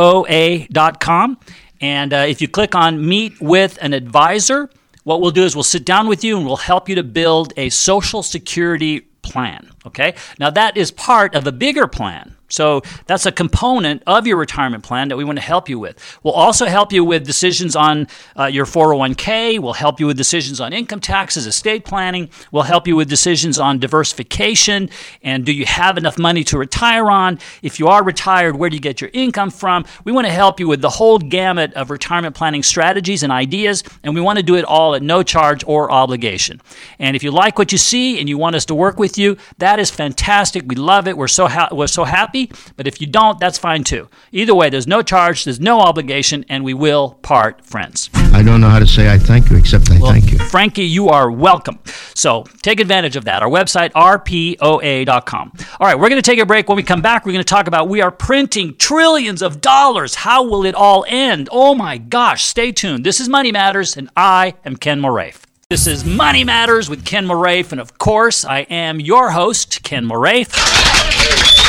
[1.81, 4.71] And uh, if you click on Meet with an Advisor,
[5.05, 7.53] what we'll do is we'll sit down with you and we'll help you to build
[7.57, 9.71] a Social Security plan.
[9.87, 10.15] Okay?
[10.39, 12.36] Now, that is part of a bigger plan.
[12.49, 15.99] So that's a component of your retirement plan that we want to help you with.
[16.23, 18.07] We'll also help you with decisions on
[18.39, 19.59] uh, your 401k.
[19.59, 22.31] We'll help you with decisions on income taxes, estate planning.
[22.53, 24.91] We'll help you with decisions on diversification
[25.23, 27.39] and do you have enough money to retire on?
[27.63, 29.85] If you are retired, where do you get your income from?
[30.05, 33.83] We want to help you with the whole gamut of retirement planning strategies and ideas,
[34.03, 36.61] and we want to do it all at no charge or obligation.
[36.99, 39.37] And if you like what you see and you want us to work with you,
[39.59, 40.65] that is fantastic.
[40.67, 41.17] We love it.
[41.17, 44.09] We're so ha- we're so happy happy, but if you don't, that's fine too.
[44.33, 48.11] Either way, there's no charge, there's no obligation, and we will part friends.
[48.15, 50.39] I don't know how to say I thank you except I well, thank you.
[50.39, 51.79] Frankie, you are welcome.
[52.15, 53.43] So take advantage of that.
[53.43, 55.53] Our website, rpoa.com.
[55.81, 56.69] All right, we're going to take a break.
[56.69, 60.17] When we come back, we're going to talk about we are printing trillions of dollars.
[60.17, 61.49] How will it all end?
[61.53, 63.05] Oh my gosh, stay tuned.
[63.05, 65.43] This is Money Matters, and I am Ken Moraif.
[65.69, 70.07] This is Money Matters with Ken Moraif, and of course, I am your host, Ken
[70.07, 71.66] Moraif.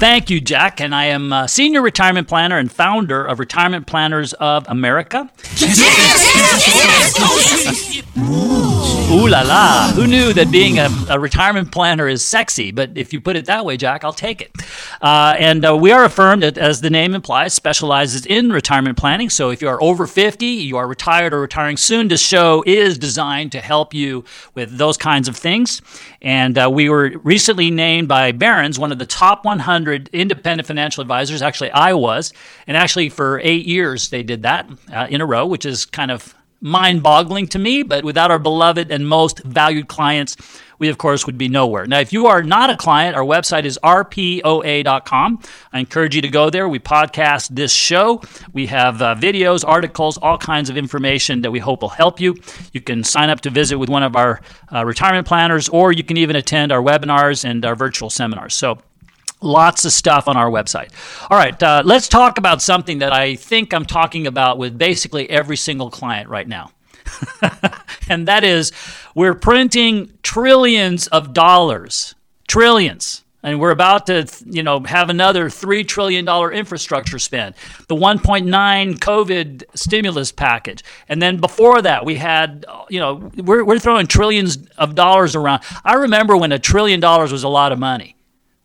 [0.00, 0.80] Thank you, Jack.
[0.80, 5.30] And I am a senior retirement planner and founder of Retirement Planners of America.
[9.10, 9.92] Ooh la la.
[9.92, 12.70] Who knew that being a, a, retirement planner is sexy?
[12.70, 14.52] But if you put it that way, Jack, I'll take it.
[15.02, 18.96] Uh, and uh, we are a firm that, as the name implies, specializes in retirement
[18.96, 19.28] planning.
[19.28, 22.98] So if you are over 50, you are retired or retiring soon, this show is
[22.98, 25.82] designed to help you with those kinds of things.
[26.22, 31.02] And uh, we were recently named by Barron's one of the top 100 independent financial
[31.02, 31.42] advisors.
[31.42, 32.32] Actually, I was.
[32.66, 36.10] And actually, for eight years, they did that uh, in a row, which is kind
[36.10, 37.82] of mind boggling to me.
[37.82, 40.36] But without our beloved and most valued clients,
[40.78, 41.86] we of course would be nowhere.
[41.86, 45.42] Now, if you are not a client, our website is rpoa.com.
[45.72, 46.68] I encourage you to go there.
[46.68, 48.22] We podcast this show.
[48.52, 52.34] We have uh, videos, articles, all kinds of information that we hope will help you.
[52.72, 54.40] You can sign up to visit with one of our
[54.72, 58.54] uh, retirement planners, or you can even attend our webinars and our virtual seminars.
[58.54, 58.78] So,
[59.42, 60.90] Lots of stuff on our website.
[61.30, 65.28] All right, uh, let's talk about something that I think I'm talking about with basically
[65.30, 66.72] every single client right now.
[68.08, 68.72] and that is
[69.14, 72.14] we're printing trillions of dollars,
[72.48, 73.24] trillions.
[73.42, 77.54] And we're about to, you know, have another $3 trillion infrastructure spend.
[77.88, 80.84] The 1.9 COVID stimulus package.
[81.08, 85.62] And then before that, we had, you know, we're, we're throwing trillions of dollars around.
[85.86, 88.14] I remember when a trillion dollars was a lot of money.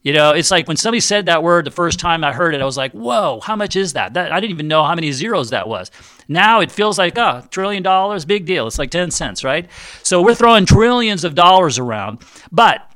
[0.06, 2.62] You know, it's like when somebody said that word the first time I heard it,
[2.62, 5.12] I was like, "Whoa, how much is that?" That I didn't even know how many
[5.12, 5.90] zeros that was.
[6.28, 8.68] Now it feels like, oh, trillion dollars, big deal.
[8.68, 9.68] It's like 10 cents, right?
[10.04, 12.20] So we're throwing trillions of dollars around.
[12.52, 12.88] But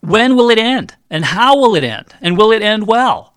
[0.00, 0.96] when will it end?
[1.10, 2.14] And how will it end?
[2.22, 3.34] And will it end well?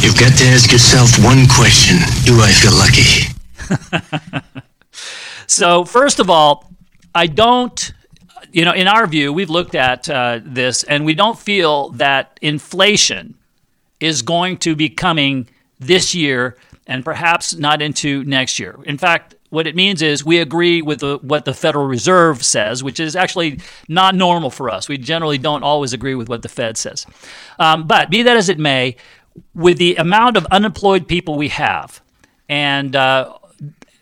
[0.00, 4.42] You've got to ask yourself one question Do I feel lucky?
[5.46, 6.72] so, first of all,
[7.14, 7.92] I don't
[8.52, 12.38] you know, in our view, we've looked at uh, this and we don't feel that
[12.42, 13.34] inflation
[14.00, 18.78] is going to be coming this year and perhaps not into next year.
[18.84, 22.82] In fact, what it means is we agree with the, what the Federal Reserve says,
[22.82, 24.88] which is actually not normal for us.
[24.88, 27.06] We generally don't always agree with what the Fed says.
[27.58, 28.96] Um, but be that as it may,
[29.54, 32.00] with the amount of unemployed people we have
[32.48, 33.36] and uh,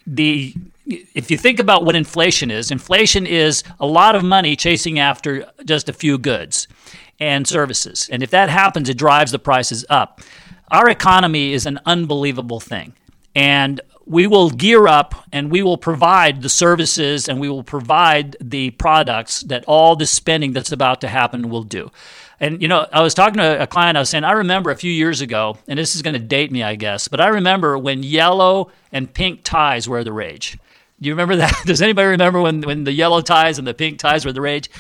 [0.06, 0.54] the
[0.88, 5.51] if you think about what inflation is, inflation is a lot of money chasing after
[5.64, 6.66] just a few goods
[7.20, 8.09] and services.
[8.11, 10.20] And if that happens, it drives the prices up.
[10.70, 12.94] Our economy is an unbelievable thing.
[13.35, 18.37] And we will gear up and we will provide the services and we will provide
[18.40, 21.90] the products that all this spending that's about to happen will do.
[22.40, 23.96] And you know, I was talking to a client.
[23.96, 26.51] I was saying, I remember a few years ago, and this is going to date
[26.51, 30.57] me, I guess, but I remember when yellow and pink ties were the rage.
[31.00, 31.54] Do you remember that?
[31.66, 34.70] Does anybody remember when, when the yellow ties and the pink ties were the rage?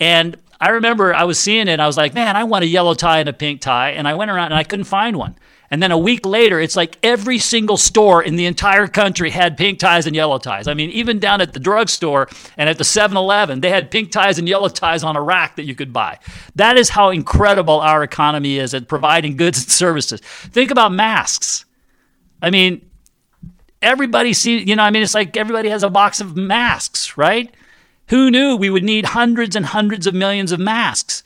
[0.00, 1.72] And I remember I was seeing it.
[1.72, 3.90] And I was like, man, I want a yellow tie and a pink tie.
[3.90, 5.36] And I went around and I couldn't find one.
[5.70, 9.56] And then a week later, it's like every single store in the entire country had
[9.56, 10.68] pink ties and yellow ties.
[10.68, 14.12] I mean, even down at the drugstore and at the 7 Eleven, they had pink
[14.12, 16.18] ties and yellow ties on a rack that you could buy.
[16.54, 20.20] That is how incredible our economy is at providing goods and services.
[20.20, 21.64] Think about masks.
[22.40, 22.88] I mean,
[23.82, 27.52] everybody sees, you know, I mean, it's like everybody has a box of masks, right?
[28.08, 31.22] Who knew we would need hundreds and hundreds of millions of masks?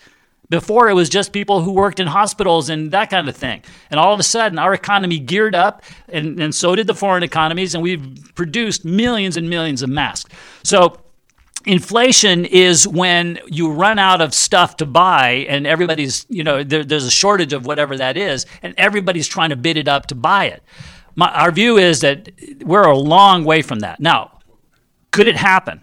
[0.48, 3.62] Before it was just people who worked in hospitals and that kind of thing.
[3.88, 7.22] And all of a sudden, our economy geared up, and, and so did the foreign
[7.22, 10.34] economies, and we've produced millions and millions of masks.
[10.64, 11.00] So,
[11.66, 16.82] inflation is when you run out of stuff to buy and everybody's you know there,
[16.82, 20.14] there's a shortage of whatever that is and everybody's trying to bid it up to
[20.14, 20.62] buy it
[21.14, 22.30] my, our view is that
[22.62, 24.00] we're a long way from that.
[24.00, 24.40] Now,
[25.10, 25.82] could it happen?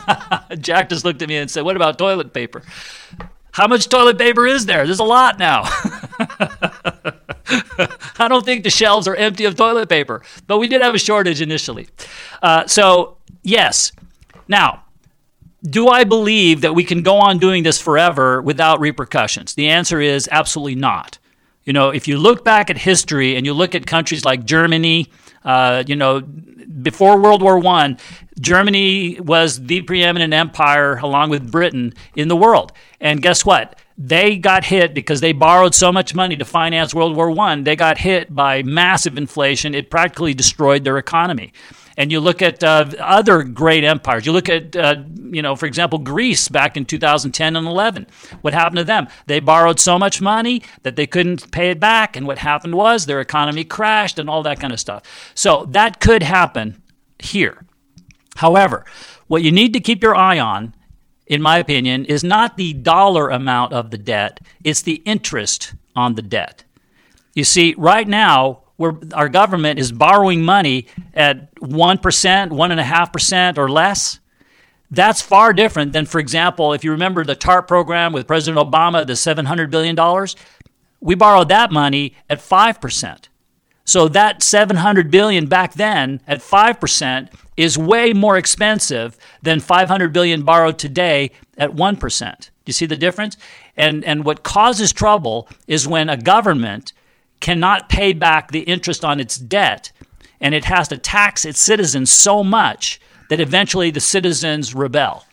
[0.58, 2.62] Jack just looked at me and said, What about toilet paper?
[3.52, 4.84] How much toilet paper is there?
[4.84, 5.62] There's a lot now.
[8.18, 10.98] I don't think the shelves are empty of toilet paper, but we did have a
[10.98, 11.86] shortage initially.
[12.42, 13.92] Uh, so, yes.
[14.48, 14.84] Now,
[15.62, 19.54] do I believe that we can go on doing this forever without repercussions?
[19.54, 21.18] The answer is absolutely not.
[21.64, 25.08] You know, if you look back at history and you look at countries like Germany,
[25.44, 27.98] uh, you know, before World War One,
[28.40, 32.72] Germany was the preeminent empire along with Britain in the world.
[33.00, 33.78] And guess what?
[33.96, 37.64] They got hit because they borrowed so much money to finance World War One.
[37.64, 39.74] They got hit by massive inflation.
[39.74, 41.52] It practically destroyed their economy
[41.96, 44.26] and you look at uh, other great empires.
[44.26, 44.96] You look at, uh,
[45.30, 48.06] you know, for example, Greece back in 2010 and 11.
[48.40, 49.06] What happened to them?
[49.26, 53.06] They borrowed so much money that they couldn't pay it back, and what happened was
[53.06, 55.02] their economy crashed and all that kind of stuff.
[55.34, 56.82] So that could happen
[57.18, 57.64] here.
[58.36, 58.84] However,
[59.28, 60.74] what you need to keep your eye on,
[61.26, 66.16] in my opinion, is not the dollar amount of the debt; it's the interest on
[66.16, 66.64] the debt.
[67.34, 74.20] You see, right now where our government is borrowing money at 1%, 1.5%, or less,
[74.90, 79.06] that's far different than, for example, if you remember the TARP program with President Obama,
[79.06, 79.96] the $700 billion,
[81.00, 83.28] we borrowed that money at 5%.
[83.84, 90.42] So that 700 billion back then at 5% is way more expensive than 500 billion
[90.42, 92.50] borrowed today at 1%.
[92.64, 93.36] Do you see the difference?
[93.76, 96.93] And and what causes trouble is when a government
[97.44, 99.92] cannot pay back the interest on its debt,
[100.40, 105.24] and it has to tax its citizens so much that eventually the citizens rebel.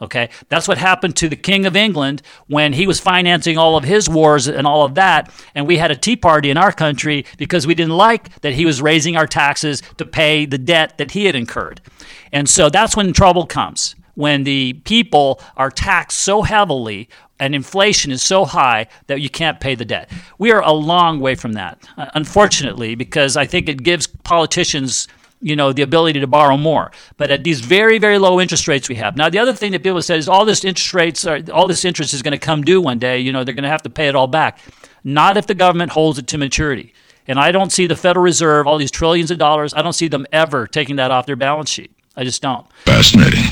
[0.00, 3.84] Okay, that's what happened to the King of England when he was financing all of
[3.84, 5.30] his wars and all of that.
[5.54, 8.64] And we had a tea party in our country because we didn't like that he
[8.64, 11.82] was raising our taxes to pay the debt that he had incurred.
[12.32, 17.08] And so that's when trouble comes when the people are taxed so heavily
[17.40, 20.10] and inflation is so high that you can't pay the debt.
[20.38, 25.08] We are a long way from that, uh, unfortunately, because I think it gives politicians
[25.40, 26.90] you know the ability to borrow more.
[27.16, 29.16] But at these very very low interest rates we have.
[29.16, 31.84] Now the other thing that people say is all this interest rates are all this
[31.84, 33.18] interest is going to come due one day.
[33.18, 34.58] You know they're going to have to pay it all back.
[35.04, 36.92] Not if the government holds it to maturity.
[37.26, 40.08] And i don't see the federal reserve all these trillions of dollars i don't see
[40.08, 41.92] them ever taking that off their balance sheet.
[42.16, 42.66] I just don't.
[42.84, 43.44] Fascinating.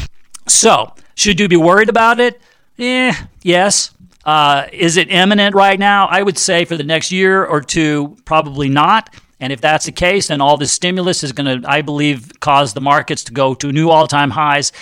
[0.49, 2.41] So should you be worried about it
[2.79, 3.93] Eh, yes.
[4.25, 6.07] Uh, is it imminent right now?
[6.07, 9.15] I would say for the next year or two, probably not.
[9.39, 12.75] And if that's the case, then all this stimulus is going to, I believe, cause
[12.75, 14.73] the markets to go to new all time highs.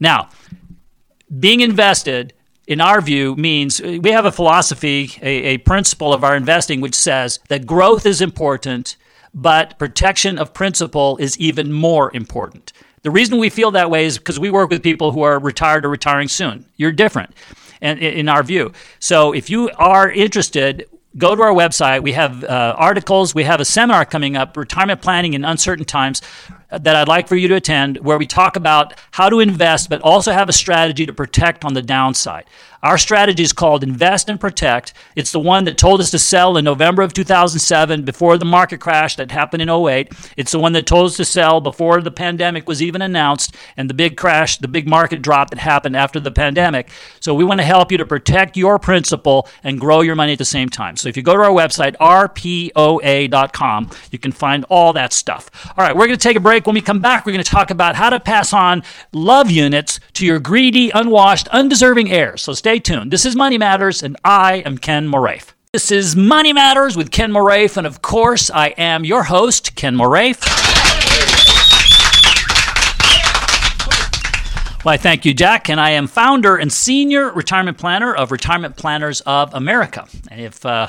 [0.00, 0.28] Now,
[1.38, 2.32] being invested,
[2.66, 6.94] in our view, means we have a philosophy, a, a principle of our investing, which
[6.94, 8.96] says that growth is important,
[9.32, 12.72] but protection of principle is even more important.
[13.06, 15.84] The reason we feel that way is because we work with people who are retired
[15.84, 16.64] or retiring soon.
[16.76, 17.36] You're different
[17.80, 18.72] and in our view.
[18.98, 22.02] So if you are interested, go to our website.
[22.02, 23.32] We have uh, articles.
[23.32, 26.20] We have a seminar coming up, retirement planning in uncertain times,
[26.68, 30.00] that I'd like for you to attend, where we talk about how to invest, but
[30.00, 32.46] also have a strategy to protect on the downside.
[32.86, 34.92] Our strategy is called Invest and Protect.
[35.16, 38.78] It's the one that told us to sell in November of 2007 before the market
[38.78, 40.12] crash that happened in 08.
[40.36, 43.90] It's the one that told us to sell before the pandemic was even announced and
[43.90, 46.88] the big crash, the big market drop that happened after the pandemic.
[47.18, 50.38] So we want to help you to protect your principal and grow your money at
[50.38, 50.96] the same time.
[50.96, 55.50] So if you go to our website, rpoa.com, you can find all that stuff.
[55.76, 56.66] All right, we're going to take a break.
[56.66, 59.98] When we come back, we're going to talk about how to pass on love units
[60.12, 62.42] to your greedy, unwashed, undeserving heirs.
[62.42, 63.10] So stay tuned.
[63.10, 65.52] This is Money Matters, and I am Ken Moraif.
[65.72, 69.96] This is Money Matters with Ken Moraif, and of course, I am your host, Ken
[69.96, 71.15] Moraif.
[74.86, 75.68] Why, thank you, Jack.
[75.68, 80.06] And I am founder and senior retirement planner of Retirement Planners of America.
[80.30, 80.86] And if, uh,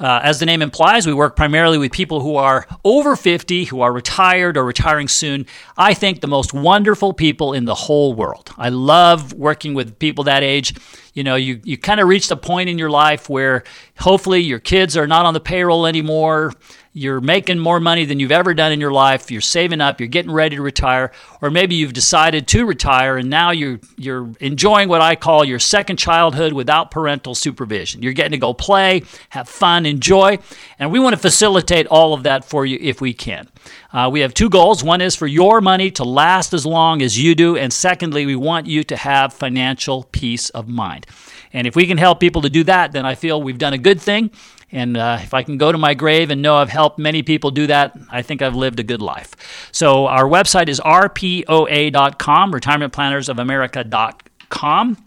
[0.00, 3.82] uh, as the name implies, we work primarily with people who are over 50, who
[3.82, 5.46] are retired or retiring soon.
[5.78, 8.50] I think the most wonderful people in the whole world.
[8.58, 10.74] I love working with people that age.
[11.14, 13.62] You know, you, you kind of reached a point in your life where
[14.00, 16.52] hopefully your kids are not on the payroll anymore
[16.96, 20.08] you're making more money than you've ever done in your life, you're saving up, you're
[20.08, 24.88] getting ready to retire, or maybe you've decided to retire and now you're you're enjoying
[24.88, 28.02] what I call your second childhood without parental supervision.
[28.02, 30.38] You're getting to go play, have fun, enjoy,
[30.78, 33.46] and we want to facilitate all of that for you if we can.
[33.92, 34.82] Uh, we have two goals.
[34.82, 38.36] One is for your money to last as long as you do, and secondly, we
[38.36, 41.06] want you to have financial peace of mind.
[41.52, 43.78] And if we can help people to do that, then I feel we've done a
[43.78, 44.30] good thing.
[44.72, 47.52] And uh, if I can go to my grave and know I've helped many people
[47.52, 49.36] do that, I think I've lived a good life.
[49.72, 55.06] So our website is rpoa.com, retirementplannersofamerica.com.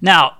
[0.00, 0.38] Now,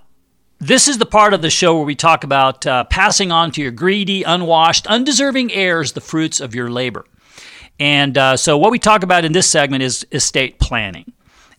[0.58, 3.60] this is the part of the show where we talk about uh, passing on to
[3.60, 7.04] your greedy, unwashed, undeserving heirs the fruits of your labor.
[7.78, 11.12] And uh, so, what we talk about in this segment is estate planning.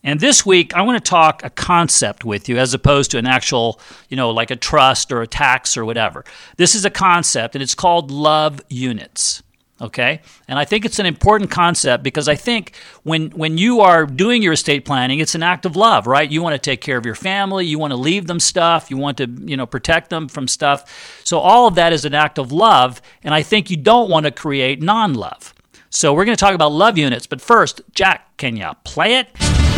[0.04, 3.26] And this week, I want to talk a concept with you as opposed to an
[3.26, 6.24] actual, you know, like a trust or a tax or whatever.
[6.56, 9.42] This is a concept, and it's called love units.
[9.80, 10.22] Okay?
[10.48, 12.74] And I think it's an important concept because I think
[13.04, 16.28] when, when you are doing your estate planning, it's an act of love, right?
[16.28, 18.96] You want to take care of your family, you want to leave them stuff, you
[18.96, 21.20] want to, you know, protect them from stuff.
[21.22, 24.26] So all of that is an act of love, and I think you don't want
[24.26, 25.54] to create non love.
[25.90, 29.57] So we're going to talk about love units, but first, Jack, can you play it?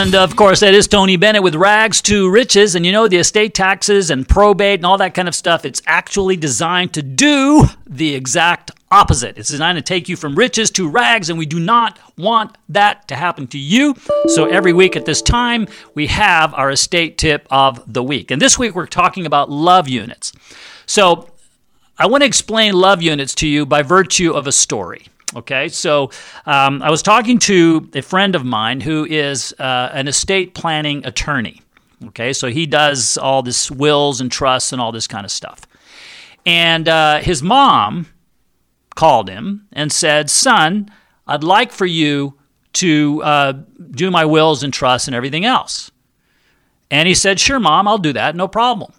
[0.00, 2.74] And of course, that is Tony Bennett with Rags to Riches.
[2.74, 5.82] And you know, the estate taxes and probate and all that kind of stuff, it's
[5.84, 9.36] actually designed to do the exact opposite.
[9.36, 13.08] It's designed to take you from riches to rags, and we do not want that
[13.08, 13.94] to happen to you.
[14.28, 18.30] So every week at this time, we have our estate tip of the week.
[18.30, 20.32] And this week, we're talking about love units.
[20.86, 21.28] So
[21.98, 25.09] I want to explain love units to you by virtue of a story.
[25.36, 26.10] Okay, so
[26.44, 31.06] um, I was talking to a friend of mine who is uh, an estate planning
[31.06, 31.62] attorney.
[32.06, 35.60] Okay, so he does all this wills and trusts and all this kind of stuff.
[36.44, 38.06] And uh, his mom
[38.96, 40.90] called him and said, Son,
[41.26, 42.34] I'd like for you
[42.74, 43.52] to uh,
[43.90, 45.90] do my wills and trusts and everything else.
[46.90, 48.92] And he said, Sure, mom, I'll do that, no problem.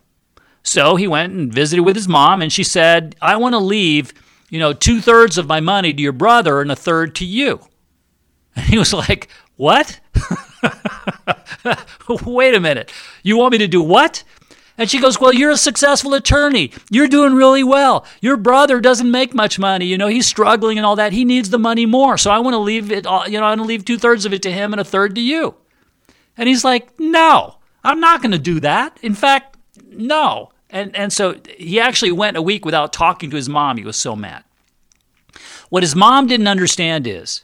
[0.63, 4.13] So he went and visited with his mom, and she said, I want to leave
[4.51, 7.61] you know, two thirds of my money to your brother and a third to you.
[8.55, 9.99] And he was like, What?
[12.09, 12.91] Wait a minute.
[13.23, 14.23] You want me to do what?
[14.77, 16.73] And she goes, Well, you're a successful attorney.
[16.89, 18.05] You're doing really well.
[18.19, 19.85] Your brother doesn't make much money.
[19.85, 21.13] You know, he's struggling and all that.
[21.13, 22.17] He needs the money more.
[22.17, 24.25] So I want to leave it, all, you know, I want to leave two thirds
[24.25, 25.55] of it to him and a third to you.
[26.35, 28.97] And he's like, No, I'm not going to do that.
[29.01, 29.55] In fact,
[29.87, 30.50] no.
[30.71, 33.77] And, and so he actually went a week without talking to his mom.
[33.77, 34.43] He was so mad.
[35.69, 37.43] What his mom didn't understand is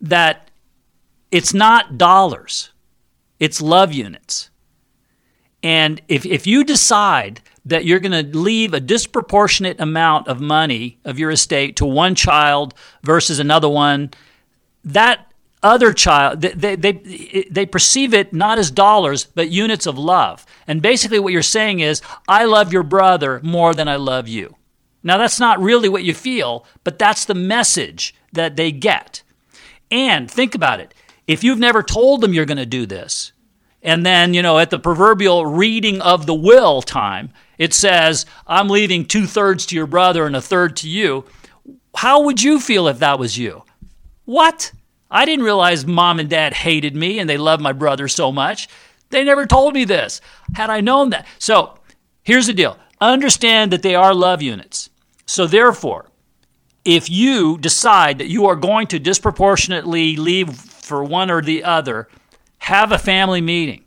[0.00, 0.50] that
[1.30, 2.70] it's not dollars,
[3.40, 4.50] it's love units.
[5.62, 10.98] And if, if you decide that you're going to leave a disproportionate amount of money
[11.04, 14.10] of your estate to one child versus another one,
[14.84, 15.31] that
[15.62, 20.44] other child they, they, they perceive it not as dollars but units of love.
[20.66, 24.56] And basically what you're saying is i love your brother more than i love you.
[25.02, 29.22] Now that's not really what you feel but that's the message that they get.
[29.90, 30.94] And think about it.
[31.26, 33.32] If you've never told them you're going to do this
[33.82, 38.68] and then you know at the proverbial reading of the will time it says i'm
[38.68, 41.24] leaving two-thirds to your brother and a third to you
[41.96, 43.62] how would you feel if that was you?
[44.24, 44.72] What
[45.12, 48.68] I didn't realize mom and dad hated me and they loved my brother so much.
[49.10, 50.20] They never told me this.
[50.54, 51.26] Had I known that.
[51.38, 51.78] So
[52.22, 54.88] here's the deal understand that they are love units.
[55.26, 56.06] So therefore,
[56.84, 62.08] if you decide that you are going to disproportionately leave for one or the other,
[62.58, 63.84] have a family meeting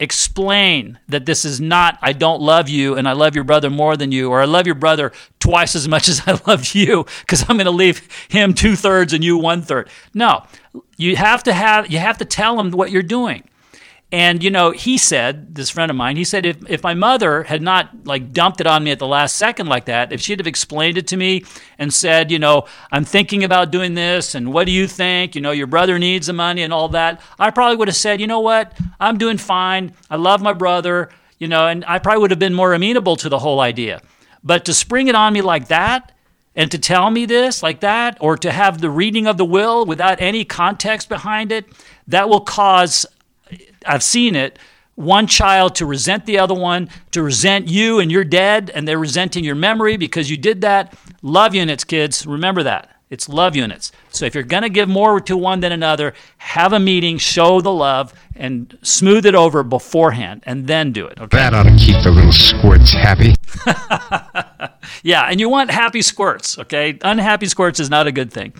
[0.00, 3.96] explain that this is not I don't love you and I love your brother more
[3.96, 7.42] than you, or I love your brother twice as much as I love you because
[7.42, 9.88] I'm going to leave him two thirds and you one third.
[10.12, 10.44] No,
[10.96, 13.44] you have to have you have to tell them what you're doing.
[14.12, 17.42] And you know, he said, this friend of mine, he said if, if my mother
[17.42, 20.38] had not like dumped it on me at the last second like that, if she'd
[20.38, 21.44] have explained it to me
[21.78, 25.34] and said, you know, I'm thinking about doing this and what do you think?
[25.34, 28.20] You know, your brother needs the money and all that, I probably would have said,
[28.20, 29.94] you know what, I'm doing fine.
[30.08, 31.10] I love my brother,
[31.40, 34.00] you know, and I probably would have been more amenable to the whole idea.
[34.44, 36.12] But to spring it on me like that,
[36.56, 39.84] and to tell me this like that, or to have the reading of the will
[39.84, 41.66] without any context behind it,
[42.06, 43.06] that will cause
[43.86, 44.58] I've seen it.
[44.94, 48.98] One child to resent the other one, to resent you and you're dead, and they're
[48.98, 50.96] resenting your memory because you did that.
[51.20, 52.26] Love units, kids.
[52.26, 52.90] Remember that.
[53.10, 53.90] It's love units.
[54.14, 57.60] So if you're going to give more to one than another, have a meeting, show
[57.60, 61.20] the love, and smooth it over beforehand, and then do it.
[61.20, 61.36] Okay?
[61.36, 63.34] That ought to keep the little squirts happy.
[65.02, 66.98] yeah, and you want happy squirts, okay?
[67.02, 68.52] Unhappy squirts is not a good thing.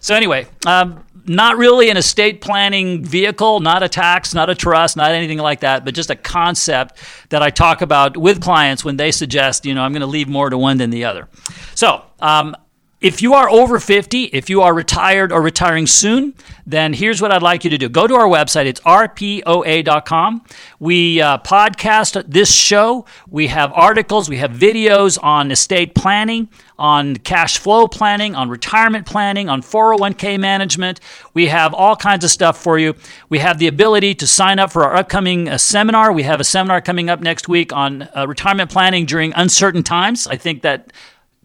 [0.00, 4.96] So anyway, um, not really an estate planning vehicle, not a tax, not a trust,
[4.96, 6.98] not anything like that, but just a concept
[7.28, 10.28] that I talk about with clients when they suggest, you know, I'm going to leave
[10.28, 11.28] more to one than the other.
[11.74, 12.56] So, um,
[13.02, 16.34] if you are over 50, if you are retired or retiring soon,
[16.64, 17.88] then here's what I'd like you to do.
[17.88, 18.66] Go to our website.
[18.66, 20.44] It's rpoa.com.
[20.78, 23.04] We uh, podcast this show.
[23.28, 26.48] We have articles, we have videos on estate planning,
[26.78, 31.00] on cash flow planning, on retirement planning, on 401k management.
[31.34, 32.94] We have all kinds of stuff for you.
[33.28, 36.12] We have the ability to sign up for our upcoming uh, seminar.
[36.12, 40.28] We have a seminar coming up next week on uh, retirement planning during uncertain times.
[40.28, 40.92] I think that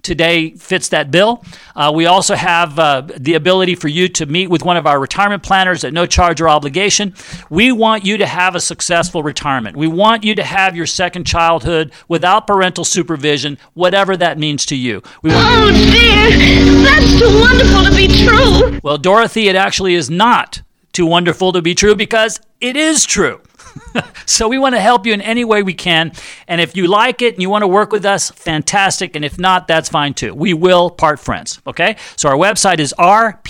[0.08, 1.44] today fits that bill.
[1.76, 5.00] Uh, we also have uh, the ability for you to meet with one of our
[5.00, 7.14] retirement planners at no charge or obligation.
[7.50, 9.76] We want you to have a successful retirement.
[9.76, 14.78] We want you to have your second childhood without parental supervision, whatever that means to
[14.78, 15.04] you.
[15.22, 16.30] We want- oh dear,
[16.86, 18.80] that's too wonderful to be true.
[18.84, 20.62] Well, Dorothy, it actually is not
[20.94, 23.42] too wonderful to be true because it is true.
[24.26, 26.12] so we want to help you in any way we can.
[26.48, 29.16] And if you like it and you want to work with us, fantastic.
[29.16, 30.34] And if not, that's fine too.
[30.34, 31.62] We will part friends.
[31.68, 31.98] Okay?
[32.16, 33.44] So our website is rpoa.com.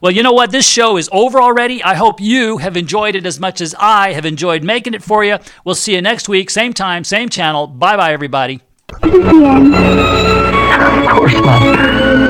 [0.00, 0.50] Well, you know what?
[0.50, 1.82] This show is over already.
[1.82, 5.24] I hope you have enjoyed it as much as I have enjoyed making it for
[5.24, 5.38] you.
[5.64, 7.66] We'll see you next week, same time, same channel.
[7.66, 8.60] Bye bye, everybody.
[9.02, 9.10] Of
[11.08, 12.29] course.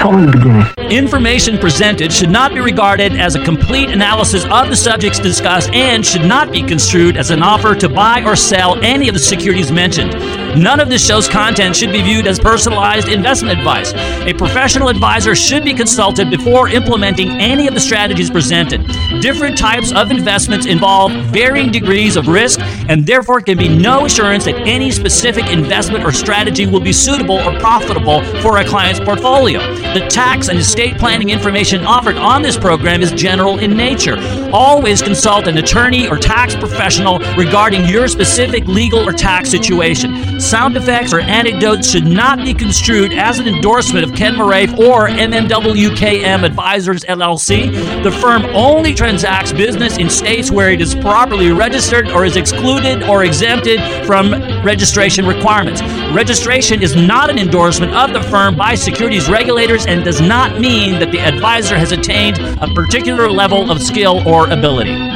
[0.00, 0.90] The beginning.
[0.90, 6.04] Information presented should not be regarded as a complete analysis of the subjects discussed and
[6.04, 9.70] should not be construed as an offer to buy or sell any of the securities
[9.70, 10.14] mentioned.
[10.56, 13.92] None of this show's content should be viewed as personalized investment advice.
[13.94, 18.84] A professional advisor should be consulted before implementing any of the strategies presented.
[19.20, 24.44] Different types of investments involve varying degrees of risk, and therefore can be no assurance
[24.44, 29.60] that any specific investment or strategy will be suitable or profitable for a client's portfolio.
[29.94, 34.16] The tax and estate planning information offered on this program is general in nature.
[34.52, 40.39] Always consult an attorney or tax professional regarding your specific legal or tax situation.
[40.40, 45.06] Sound effects or anecdotes should not be construed as an endorsement of Ken Moraif or
[45.06, 48.02] MMWKM Advisors LLC.
[48.02, 53.02] The firm only transacts business in states where it is properly registered or is excluded
[53.02, 54.32] or exempted from
[54.64, 55.82] registration requirements.
[56.14, 60.98] Registration is not an endorsement of the firm by securities regulators and does not mean
[61.00, 65.09] that the advisor has attained a particular level of skill or ability.